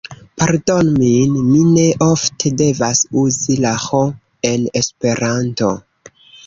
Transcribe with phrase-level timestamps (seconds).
[0.43, 4.03] Pardonu min, mi ne ofte devas uzi la ĥ
[4.53, 5.75] en esperanto.